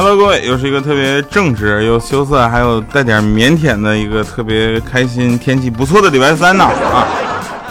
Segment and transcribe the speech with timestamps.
[0.00, 7.04] Hello，各位，又是一个特别正直又羞涩，还有带点腼腆的一个特别开心、天气不错的礼拜三呢啊！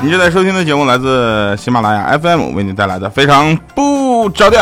[0.01, 4.61] 你正在收听的节目来自喜马拉雅 FM 为你带来的非常不着调。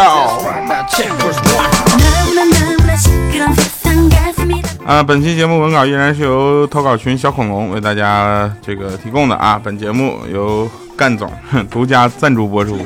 [4.86, 9.60] 啊，本期节目文稿依然是由投稿群小恐龙为大家这个提供的啊。
[9.64, 11.34] 本节目由干总
[11.72, 12.86] 独家赞助播出，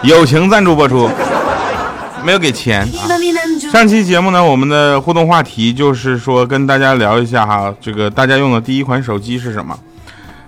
[0.00, 1.10] 友情赞助播出。
[2.24, 3.08] 没有给钱啊！
[3.72, 9.78] 上期节目呢，我们的互动话题就是说跟大家聊一下哈，这个大家用的第一款手机是什么？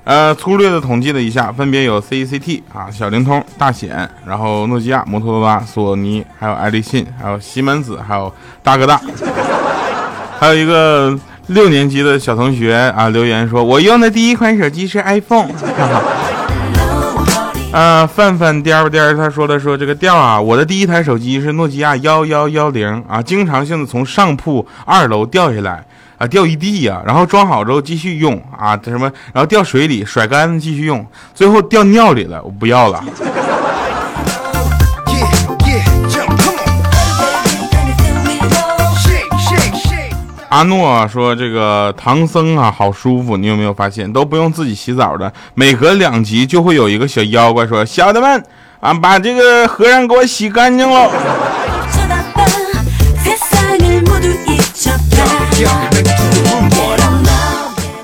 [0.05, 9.01] 呃，粗略的统计了一下，分别有 CCT 啊、小灵通、大显，然后诺基亚、摩托罗拉、索尼，还有爱立信，还有西门子，还有大哥大，
[10.39, 15.51] 还有一个六年级的小同学啊留言说，我用的第一款手机是 iPhone。
[17.73, 25.83] 啊，范范颠儿颠儿，他说的说这个调啊，我的第一台手机是诺基亚幺幺幺零啊，经常性的从上铺二楼掉下来
[26.19, 33.03] 啊，掉一地呀，然后装好之后继续用啊，什么，然后掉水里甩干继续用，最后掉尿里了，我不要了。
[40.53, 43.39] 阿诺说：“这个唐僧啊，好舒服。
[43.39, 48.45] 你有没有发现，都不用自己洗澡的，每隔两集就会有一个小妖怪说：‘小的们
[48.79, 51.11] 啊，把这个和尚给我洗干净了。’”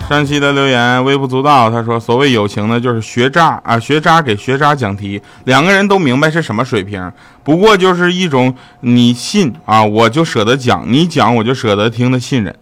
[0.09, 7.13] 上期的留言微不足道，他说：“所谓友情呢，就是学渣啊，学渣给学渣讲题，两个人都明白是什么水平，
[7.45, 12.57] 不过就是一种你信啊，我就舍得讲，你讲我就舍得听的信任，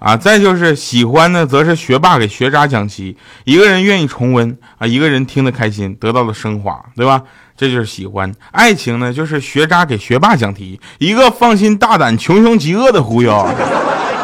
[0.00, 7.22] 啊，再就是喜欢呢，则是学霸给学渣讲题，一个人愿意重温啊，一个人听得开心，得到了升华，对吧？
[7.56, 8.34] 这就是喜欢。
[8.50, 13.46] 爱情呢，就是学渣给学霸讲题，一个放心大胆、穷凶极恶的忽悠。”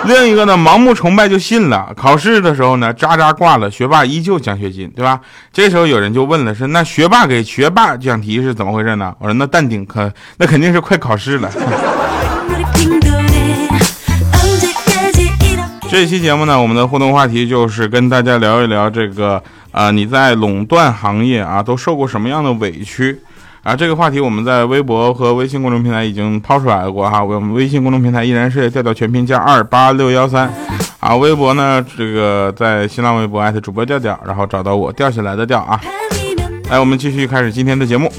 [0.06, 1.90] 另一个呢，盲目崇拜就信了。
[1.96, 5.18] 考试的时候呢，渣渣挂了，学霸依旧奖学金，对吧？
[5.52, 9.14] 这时候有人就问了，是那学霸给学霸讲题是怎么回事呢？
[9.18, 11.50] 我说那淡定，可那肯定是快考试了。
[15.90, 23.20] 这期节目呢，我们的互动话题就是跟大家聊一聊这个啊，你在垄断行业啊都受过什么样的委屈？
[23.64, 27.24] 啊，这个话题我们在微博和微信公众平台已经抛出来过哈。
[27.24, 30.52] 我们微信公众平台依然是调调全拼加二八六幺三，
[31.00, 35.80] 啊，微博呢，这个在新浪微博艾特主播调调，然后找到我掉下来的调啊。
[36.68, 38.12] 来，我们继续开始今天的节目。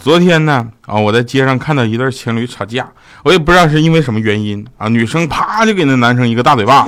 [0.00, 2.86] 昨天呢，啊，我在街上看到一对情侣吵架，
[3.22, 6.86] 我也不知道是因为什么原因啊，女生啪就给那男生一个大嘴巴。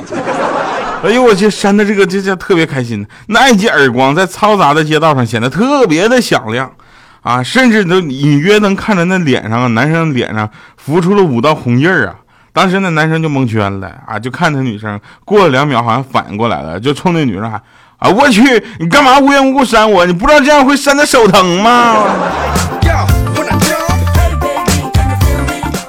[1.04, 6.72] 哎呦我去，扇的这个这这特别开心，那一记耳光在嘈杂的街道上显得特别的响亮，
[7.20, 10.48] 啊，甚至都隐约能看着那脸上啊，男生脸上
[10.78, 12.14] 浮出了五道红印儿啊。
[12.54, 17.60] 当时那男生就蒙圈了啊，就看那女生，过了两秒好像反应过来了，就冲那女生喊
[18.00, 18.40] ：“啊，我去，
[18.78, 20.06] 你干嘛无缘无故扇我？
[20.06, 21.96] 你不知道这样会扇的手疼吗？”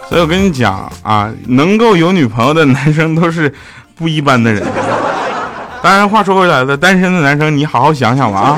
[0.09, 3.53] 所以我跟你讲啊，能够有女朋友的男生都是
[3.95, 4.61] 不一般的人。
[5.85, 8.57] 当然，话说回来了，单身的男生，你好好想想吧啊！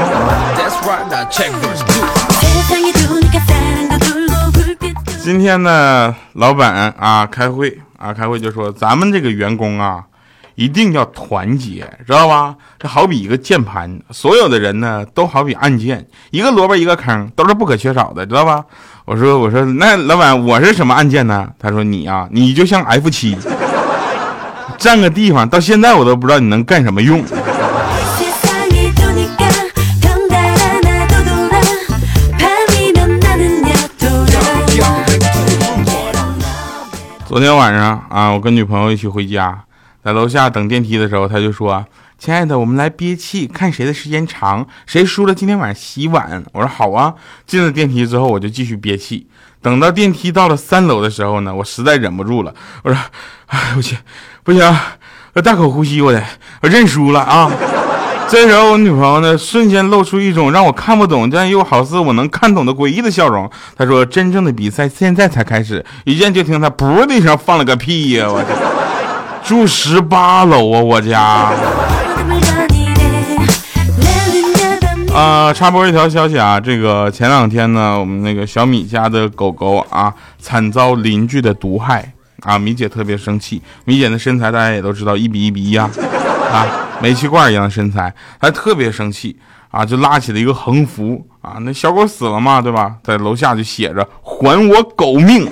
[5.22, 10.02] 今天呢，老板啊开会啊开会就说，咱们这个员工啊，
[10.56, 12.56] 一定要团结，知道吧？
[12.80, 18.64] 这好比一个键盘，所有的人呢都好比按键，一个萝卜一个坑，都是不可缺少的，知道吧？
[19.04, 21.50] 我说我说，那老板我是什么按键呢？
[21.60, 23.38] 他说你啊，你就像 F 七。
[24.78, 27.24] 占个地方，到现在我都不知道你能干什么用。
[37.26, 39.64] 昨天晚上啊，我跟女朋友一起回家，
[40.04, 41.86] 在楼下等电梯的时候，她就说
[42.18, 47.14] ：“亲爱的，我们来憋气，看谁的时间长，谁输了今天晚上洗碗。”我说：“好啊。”
[47.46, 49.28] 进了电梯之后，我就继续憋气。
[49.62, 52.98] 等到电梯到了三楼的时候呢，我实在忍不住了，我说
[53.48, 53.98] ：“哎，我去。”
[54.48, 54.64] 不行，
[55.34, 56.24] 我大口呼吸，我得，
[56.62, 57.52] 我认输了啊！
[58.30, 63.52] 这时候我女朋友呢，瞬间露出一种让我看不懂，但又好似我能看懂的诡异的笑容。
[63.78, 68.26] 她说：“真正的比赛现在才开始。”一见就听她噗的一声放了个屁呀！
[68.30, 68.42] 我
[69.44, 71.52] 住十八楼啊，我家。
[75.14, 82.14] 啊，插播一条消息啊，这个前两天呢，我们那个小米家的狗狗啊，惨遭邻居的毒害。
[82.42, 83.62] 啊，米姐特别生气。
[83.86, 85.90] 米姐的身材大家也都知道，一比一比一啊，
[86.52, 86.66] 啊，
[87.02, 89.38] 煤气罐一样的身材，她特别生气
[89.72, 91.58] 啊，就拉起了一个横幅啊。
[91.62, 92.96] 那小狗死了嘛，对吧？
[93.04, 95.50] 在楼下就写着“还我狗命”。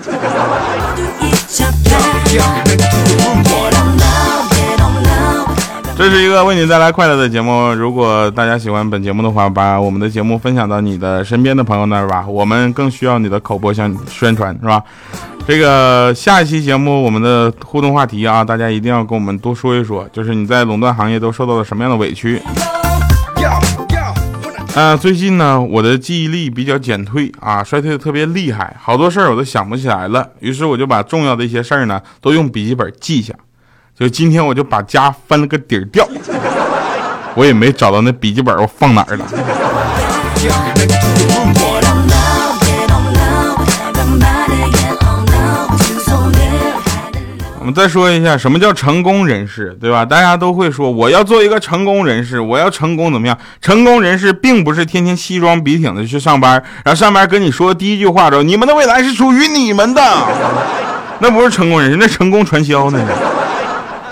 [5.97, 7.73] 这是一个为你带来快乐的节目。
[7.73, 12.25] 如果大家喜欢本节目的话，把我们的节目分享到你的身边的朋友那儿吧。
[12.27, 14.83] 我们更需要你的口播向宣传，是吧？
[15.47, 22.41] 这个下一期节目我们的互动话题啊，大家一定要跟我们多说一说，就是你在垄断行业都受到了什么样的委屈。
[24.75, 30.27] 呃，最近呢，我的记忆力比较减退啊，衰退的特别厉害，好多事儿我都想不起来了。
[30.41, 33.33] 于是我就把重要的一些事儿呢，都用笔记本记下。
[33.97, 36.05] 就今天我就把家翻了个底儿掉，
[37.33, 39.25] 我也没找到那笔记本，我放哪儿了？
[47.57, 50.03] 我们再说一下什么叫成功人士，对吧？
[50.03, 53.37] 大家都会说我要做一个成功人士，我要成功怎么样？
[53.61, 60.01] 成功人士并不是天天西装笔挺的去上班，然后上班跟你说第一句话之后，你们的未来是属于你们的，
[61.19, 62.99] 那不是成功人士，那成功传销呢？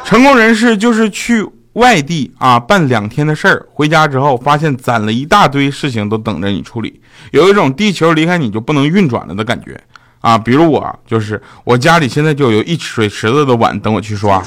[0.05, 7.01] 成功人士就是去外地啊办两天的事儿，回家之后发现攒了一大堆事情都等着你处理，
[7.31, 9.79] 有一种地球离开你就不能运转了的感觉。
[10.19, 14.41] 啊，比如我就是我家里现在就有一水池子的碗等我去刷，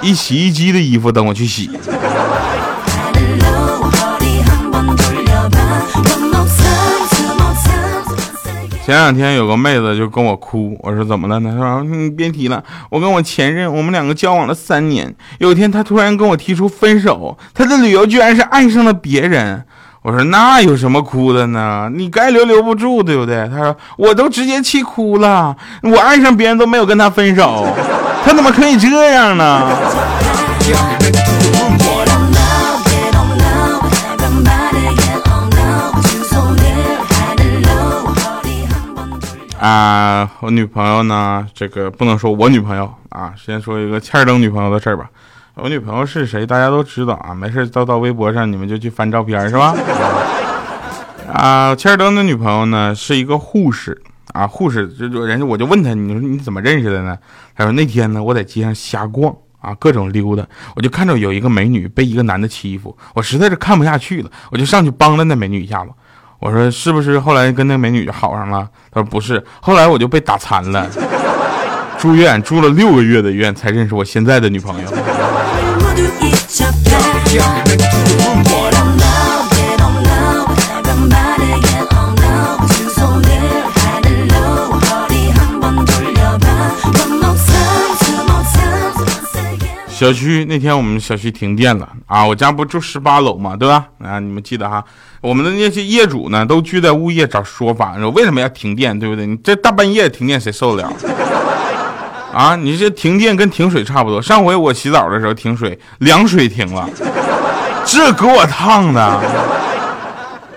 [0.00, 1.70] 一洗衣机的衣服等我去洗。
[8.88, 11.50] 前两天有个妹子就跟我哭，我说怎么了呢？
[11.50, 19.62] 她说你别提了，我跟我前任，我们两个交往了三年，有一天他突然跟我提出分手，他的理由居然是爱上了别人。
[20.00, 21.90] 我说那有什么哭的呢？
[21.94, 23.46] 你该留留不住，对不对？
[23.50, 27.66] 她说我都直接气哭了，我爱上别人都没有跟他分手，
[28.24, 29.68] 他怎么可以这样呢？
[39.58, 41.44] 啊，我女朋友呢？
[41.52, 45.10] 这个不能说我女朋友啊，先说一个欠儿登女朋友的事儿吧。
[45.54, 46.46] 我女朋友是谁？
[46.46, 49.74] 大家都知道啊，没事到到微博上，你们就去翻照片，是吧？
[51.32, 54.00] 啊，切尔登的女朋友呢是一个护士
[54.32, 57.18] 啊，护士就就人家我就问他，你说你怎么认识的呢？
[57.56, 60.46] 他说那天呢我在街上瞎逛啊，各种溜达，
[60.76, 65.90] 我就看到有一个美女被一个男的欺负，我实在是看不下去了，我就上去帮了那美女一下子。
[66.40, 68.68] 我说是不是后来跟那美女就好上了？
[68.92, 70.86] 他说不是，后来我就被打残了，
[71.98, 74.88] 住院住了六个月的院才认识我现在的女朋友。
[89.88, 92.24] 小区那天我们小区停电了啊！
[92.24, 93.84] 我家不住十八楼嘛，对吧？
[93.98, 94.84] 啊，你们记得哈？
[95.20, 99.26] 我们的那些业主呢，都聚在物业找说法，说为什么要停电，对不对？
[99.26, 100.92] 你这大半夜停电，谁受得了？
[102.32, 104.22] 啊，你这停电跟停水差不多。
[104.22, 106.88] 上回我洗澡的时候停水，凉水停了，
[107.84, 109.20] 这给我烫的。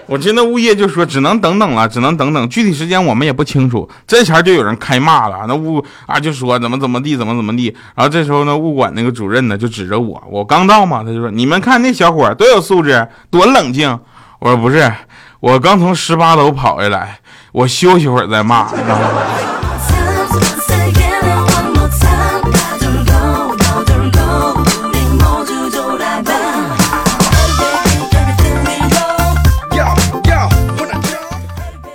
[0.05, 3.89] 我听那物业就说只能等等了，只能等等，具体时间我们也不清楚。
[4.05, 7.75] 这前就有人开骂了，那物啊就说怎么怎么地，怎么怎么地。
[7.95, 13.97] 然后这时候呢，物管那个主任呢就指着我，我刚到嘛，他就说你们看那小伙多有素质，多冷静。
[14.41, 14.91] 我说不是，
[15.39, 17.19] 我刚从十八楼跑下来，
[17.51, 18.69] 我休息会儿再骂，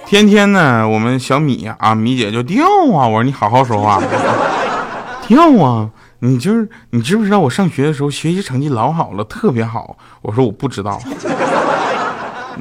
[0.06, 3.08] 天天呢，我们小米啊，米姐就掉啊。
[3.08, 4.00] 我说你好好说话，
[5.26, 5.90] 掉啊！
[6.20, 9.96] 你就是你知不知道我上学的时候学习成绩老好了，特别好。
[10.22, 11.00] 我说我不知道。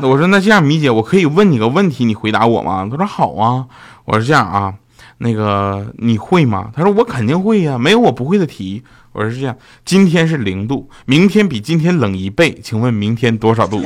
[0.01, 2.87] 我说那这样，米姐，我可以问你个问题，你回答我吗？
[2.91, 3.65] 她说好啊。
[4.05, 4.73] 我说这样啊，
[5.19, 6.69] 那个你会吗？
[6.75, 8.83] 她说我肯定会呀，没有我不会的题。
[9.13, 13.83] 我说是这样，今天是零度，明天比今天冷一倍，请问明天多少度？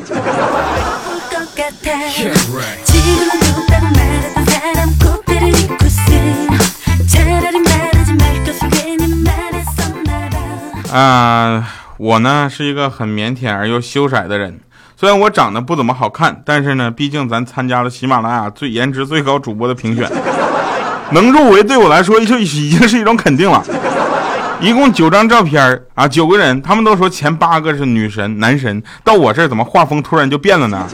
[10.92, 14.60] 啊，我呢是一个很腼腆而又羞涩的人。
[15.00, 20.12] 虽然我长得不怎么好看，但是呢，毕竟咱参加了喜马拉雅最颜值最高主播的评选，
[21.16, 23.64] 能入围对我来说就已经是一种肯定了。
[24.60, 30.86] 一共九张照片啊，九个人，他们都说前八个是女神男神，到我这儿怎么画风突然就变了呢？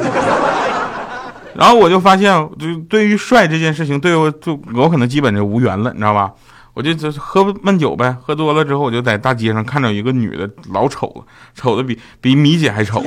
[1.57, 6.29] 然后我就发现，就对于帅这件事情，对我就我可能基本就无缘了，你知道吧？
[6.75, 11.23] 我就就喝闷酒呗，喝多了之后，我就在大街上看着一个女的，老丑了，
[11.55, 13.03] 丑的比比米姐还丑。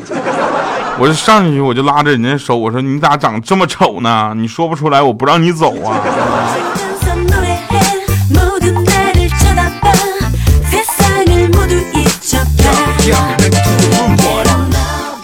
[1.01, 4.33] 我就上去我就拉着人家手，我说你咋长这么丑呢？
[4.37, 5.97] 你说不出来，我不让你走啊。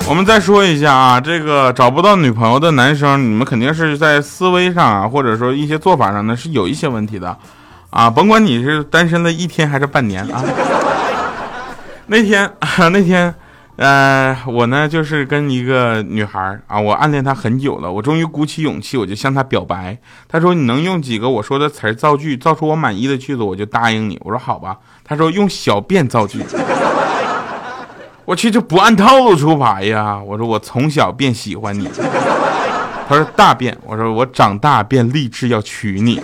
[0.06, 7.36] 我们再说一下啊，这个找不到女朋友的男生，你们肯定是在思维上啊，或者说一些做法上呢，是有一些问题的，
[7.90, 10.44] 啊，甭管你是单身了一天还是半年啊。
[12.06, 12.48] 那天，
[12.92, 13.34] 那天，
[13.76, 19.98] 呃，我呢就是跟一个女孩啊，我暗恋她很久了，我终于鼓起勇气，我就向她表白。
[20.28, 26.40] 她说：“你能用几个我说的词造句，造出我满意的句子，我就答应你。”我说：“好吧。”她说：“用小便造句。”
[28.24, 30.18] 我去，这不按套路出牌呀！
[30.24, 31.90] 我说我从小便喜欢你。
[33.06, 36.22] 他说大便，我说我长大便立志要娶你。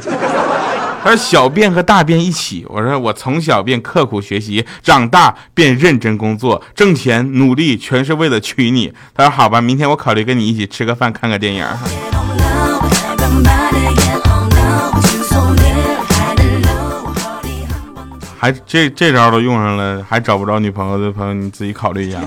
[1.03, 8.93] 他说小便和大便一起，我说我从小便刻苦学习，长大便认真工作，挣钱努力，全是为了娶你。
[9.15, 11.67] 他说好吧，明天我考虑跟你一起吃个饭，看个电影。
[18.39, 22.19] 还这这招都用上了，还找不着女朋友的朋友，你自己考虑一下。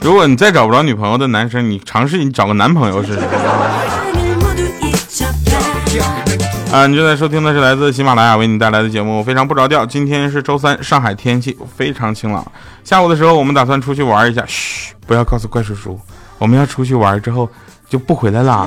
[0.00, 3.20] 如果你再找不着女朋友的男生，你尝试你找个男朋友试试。
[6.72, 9.84] 啊，你正在收听的是来自喜马拉雅为你带来的节目《非常不着调》。
[9.86, 12.42] 今天是周三，上海天气非常晴朗。
[12.82, 14.42] 下午的时候，我们打算出去玩一下。
[14.46, 16.00] 嘘，不要告诉怪叔叔，
[16.38, 17.46] 我们要出去玩之后
[17.90, 18.66] 就不回来啦。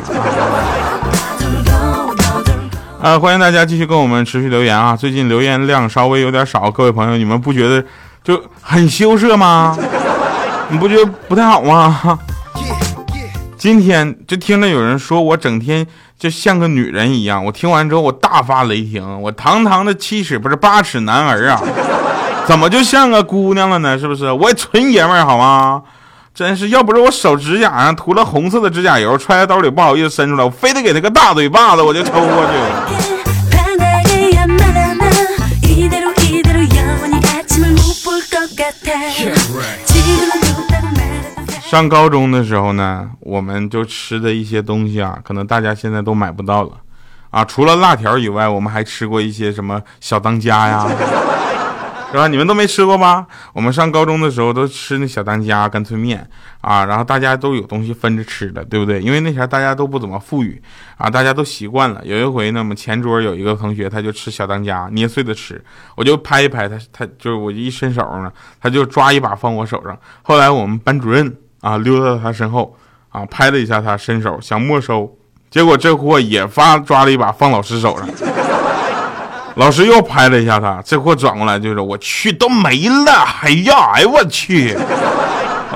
[3.01, 4.95] 啊，欢迎大家继续跟我们持续留言啊！
[4.95, 7.83] 最近留言量稍微有点少，各位朋友，你们不觉得
[8.23, 9.75] 就很羞涩吗？
[10.69, 12.19] 你不觉得不太好吗？
[13.57, 21.61] 今天就听着有人说我整天就像个女人一样，我听完之后我大发雷霆，我堂堂的七尺不是八尺男儿啊，
[22.47, 23.99] 怎么就像个姑娘了呢？
[23.99, 24.31] 是不是？
[24.31, 25.81] 我也纯爷们儿好吗？
[26.33, 32.51] 真是，要不是我手指甲上涂了红色的指甲油，揣在兜里不好意思伸出来，我非得给他个大嘴巴子，我就抽过去。
[41.69, 46.71] 上高中的时候呢，我们就吃的一些东西啊，可能大家现在都买不到了
[47.31, 47.43] 啊。
[47.43, 50.87] 除了辣条以外，我们还吃过一些什么小当家呀。
[52.11, 52.27] 是吧？
[52.29, 53.25] 你们都没吃过吧？
[53.51, 56.25] 我们上高中的时候都吃那小当家、干脆面
[56.61, 59.01] 啊，然后大家都有东西分着吃的，对不对？
[59.01, 60.61] 因为那前大家都不怎么富裕
[60.97, 61.99] 啊，大家都习惯了。
[62.05, 65.61] 有一回呢，我们前桌有一个同学，他就吃小当家，捏碎的吃，
[65.95, 68.31] 我就拍一拍他，他就是我一伸手呢，
[68.61, 69.97] 他就抓一把放我手上。
[70.21, 72.75] 后来我们班主任啊溜到他身后
[73.09, 75.11] 啊，拍了一下他伸手想没收，
[75.49, 78.07] 结果这货也发抓了一把放老师手上。
[79.55, 84.77] 老师又拍了一下他，这货转过来就说：“我去，都没了！”哎呀，哎我去！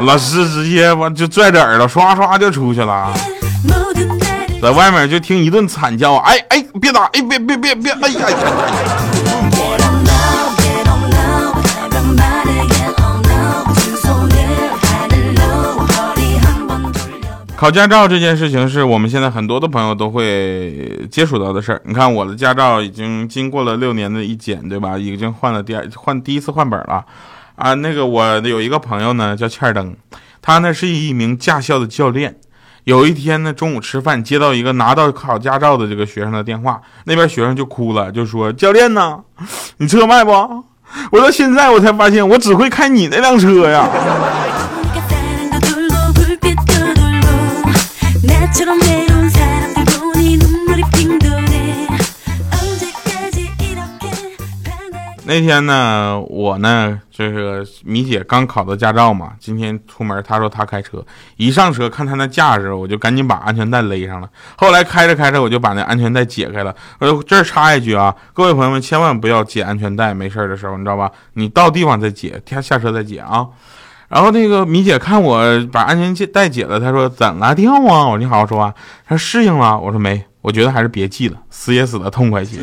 [0.02, 3.12] 老师直接我就拽着耳朵，刷刷就出去了，
[4.62, 7.06] 在外面就听一顿惨叫：“哎哎，别打！
[7.14, 7.92] 哎别别别别！
[7.94, 8.28] 哎呀！”
[17.60, 21.82] 考驾照这件事情是我们现在很多的朋友都会接触到的事儿。
[21.84, 24.98] 你看我的驾照已经经过了六年的一检，对吧？
[24.98, 27.06] 已经换了第二换第一次换本了，
[27.56, 29.94] 啊，那个我有一个朋友呢叫欠登，
[30.42, 32.34] 他呢是一名驾校的教练。
[32.86, 39.20] 有一天呢中午吃饭接到一个拿到考驾照的这个学生的电话，那边学生就哭了，就说教练呢，
[39.80, 40.32] 你车卖不？
[41.12, 43.86] 我到现在我才发现我只会开你那辆车呀。
[55.30, 61.06] 那天呢，我呢，就是米姐刚考到驾照嘛，今天出门，她说她开车，
[61.38, 64.28] 一上车看她那架势，我就赶紧把安全带勒上了。
[64.58, 66.76] 后来开着开着，我就把那安全带解开了。
[66.98, 71.12] 呃，这儿插一句啊，各位朋友们千万不要解安全带，没事的时候，你知道吧？
[71.34, 73.46] 你到地方再解，下下车再解啊。
[74.08, 78.08] 然后那个米姐看我把安全带解了，她说怎么掉啊？
[78.08, 78.74] 我说你好好说话。
[79.08, 82.62] 她适应了，我说没，我觉得还是别系了，死也死的痛快些。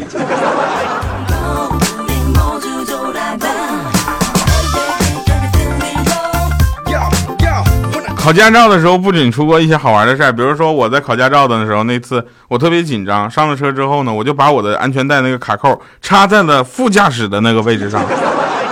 [8.26, 18.02] 考驾照的时候不仅出过一些好玩的事儿，比如说我在考驾照的时候，那次我特别紧张，上了车之后呢，我就把我的安全带那个卡扣插在了副驾驶的那个位置上，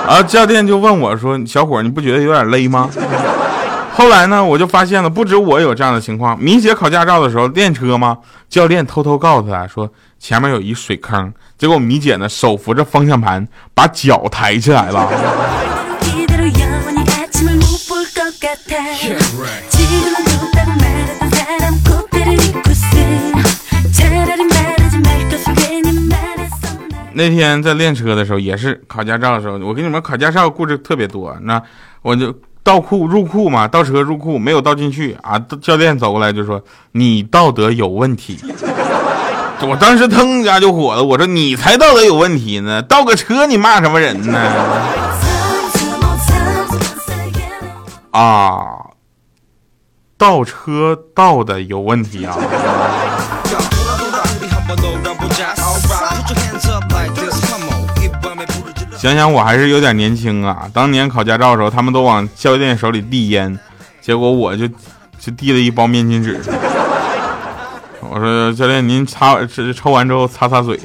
[0.08, 2.90] 然后教练就问我说：“小伙，你不觉得有点勒吗？”
[3.94, 6.36] 后来呢，我就发现了，不止我有这样的情况。
[6.36, 8.18] 米姐考驾照的时候练车吗？
[8.48, 15.08] 教练偷偷告诉她说前面有一水坑，结果米姐呢手扶着方向盘，把脚抬起来了。
[27.16, 31.36] 那天在练车的时候，也是考驾照的时候，我跟你们考驾照故事特别多。
[31.42, 31.62] 那
[32.02, 36.60] 我就倒库入库嘛，倒车入库没有倒进去啊，教练走过来就说
[36.92, 38.38] 你道德有问题。
[39.62, 44.40] 我当时腾一下就火了，我说你才道德有问题呢，倒个车你骂什么人呢？
[48.14, 48.94] 啊，
[50.16, 52.38] 倒车倒的有问题啊！
[58.96, 63.58] 想想我还是有点年轻啊，当年考驾照的时候，他们都往教练手里递烟，
[64.00, 64.68] 结果我就
[65.18, 66.40] 就递了一包面巾纸。
[68.00, 69.36] 我说教练，您擦
[69.74, 70.78] 抽完之后擦擦嘴。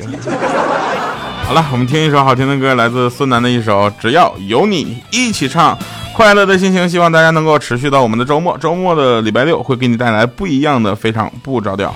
[1.46, 5.76] 好了，我们听一首好听的歌，来自孙楠的一首《只要有你一起唱》，
[6.20, 8.58] 快乐的心情，希望大家能够持续到我们的周末。
[8.58, 11.96] 周末的礼拜六会给你带来不一样的，非常不着调。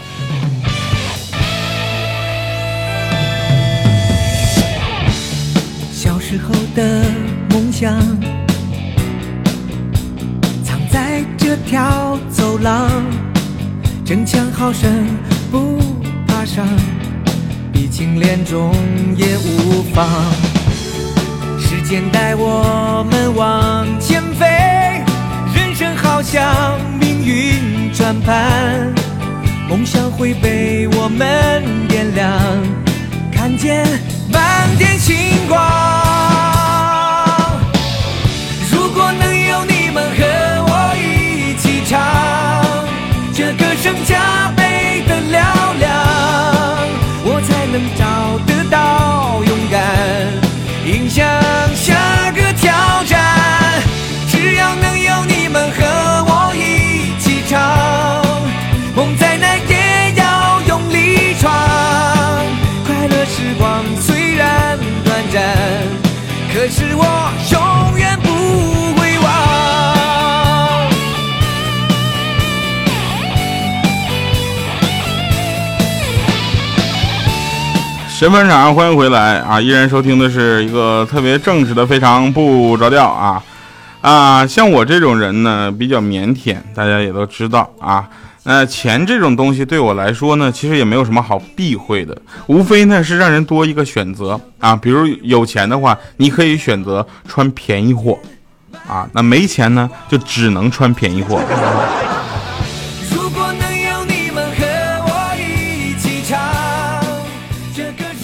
[5.92, 7.03] 小时候的
[7.50, 8.00] 梦想，
[10.63, 12.89] 藏在这条走廊。
[14.06, 14.89] 争强好胜，
[15.51, 15.80] 不
[16.25, 16.65] 怕伤，
[17.74, 18.74] 鼻青脸肿
[19.18, 20.08] 也无妨。
[21.93, 24.47] 时间带我们往前飞，
[25.53, 28.91] 人生好像命运转盘，
[29.69, 32.31] 梦想会被我们点亮，
[33.31, 33.85] 看见
[34.31, 35.15] 满天星
[35.47, 35.62] 光。
[38.71, 42.01] 如果能有你们和我一起唱。
[43.35, 45.93] 这歌声加倍的嘹亮，
[47.23, 48.39] 我才能找
[78.23, 79.59] 神分场，欢迎回来啊！
[79.59, 83.43] 依然收听的是一个特别正直的，非常不着调啊
[83.99, 84.47] 啊！
[84.47, 88.07] 像我这种人呢，比较腼腆，大家也都知道啊。
[88.43, 94.73] 那钱这种东西对我来说呢，其实也没有什么好避讳的，无非呢是让人多一个选择啊。
[94.73, 98.17] 比如有钱的话，你可以选择穿便宜货
[98.88, 101.41] 啊；那没钱呢，就只能穿便宜货。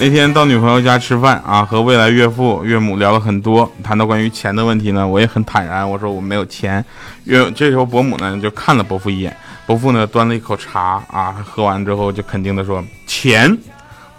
[0.02, 6.82] 那天到女朋友家吃饭啊，和未来岳父岳母聊了很多，谈到关于钱的问题呢，我也很坦然，我说我没有钱。
[7.24, 9.36] 岳这时候伯母呢就看了伯父一眼，
[9.66, 13.54] 伯父呢端了一口茶啊，喝完之后就肯定的说：“钱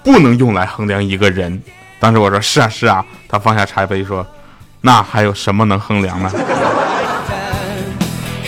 [0.03, 1.59] 不能用来衡量一个人。”
[1.99, 4.23] 当时我说：“是啊是啊。”他放下茶杯说
[4.81, 6.31] ：“那还有什么能衡量呢？”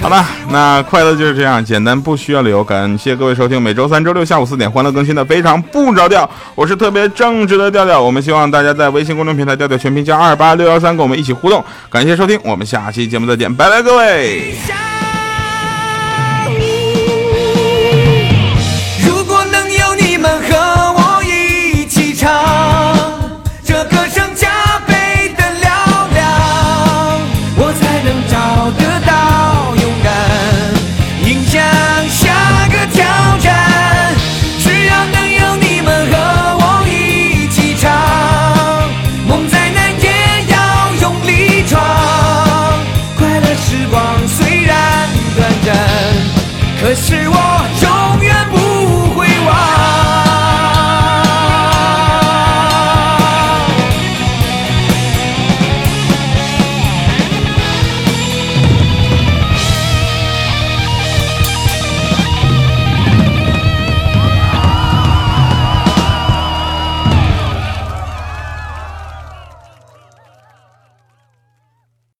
[0.04, 2.62] 好了，那快乐就是这样简单，不需要理由。
[2.62, 8.02] 感谢各位收听每周三、周六下午四点欢乐更新的非常不着调，我是特别正直的调调。
[8.02, 11.64] 我们希望大家在微信公众平台调调全拼加二八六幺三跟我们一起互动。
[11.90, 14.56] 感谢收听，我们下期节目再见，拜拜，各位。